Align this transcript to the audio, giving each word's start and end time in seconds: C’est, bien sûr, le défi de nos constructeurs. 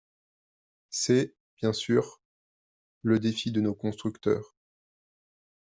C’est, 0.89 1.35
bien 1.57 1.73
sûr, 1.73 2.23
le 3.03 3.19
défi 3.19 3.51
de 3.51 3.61
nos 3.61 3.75
constructeurs. 3.75 4.55